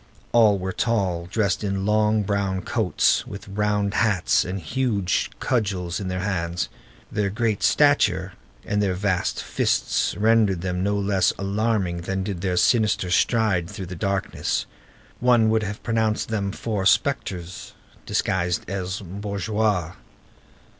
All 0.31 0.57
were 0.57 0.71
tall, 0.73 1.27
dressed 1.27 1.63
in 1.63 1.85
long, 1.85 2.23
brown 2.23 2.63
coats, 2.63 3.27
with 3.27 3.47
round 3.47 3.93
hats, 3.93 4.43
and 4.43 4.59
huge 4.59 5.29
cudgels 5.39 5.99
in 5.99 6.07
their 6.07 6.21
hands. 6.21 6.69
Their 7.11 7.29
great 7.29 7.61
stature 7.61 8.33
and 8.65 8.81
their 8.81 8.95
vast 8.95 9.43
fists 9.43 10.17
rendered 10.17 10.61
them 10.61 10.81
no 10.81 10.97
less 10.97 11.33
alarming 11.37 11.97
than 11.97 12.23
did 12.23 12.41
their 12.41 12.57
sinister 12.57 13.11
stride 13.11 13.69
through 13.69 13.85
the 13.85 13.95
darkness. 13.95 14.65
One 15.19 15.51
would 15.51 15.61
have 15.61 15.83
pronounced 15.83 16.29
them 16.29 16.51
four 16.51 16.87
spectres 16.87 17.73
disguised 18.07 18.67
as 18.67 19.01
bourgeois. 19.03 19.91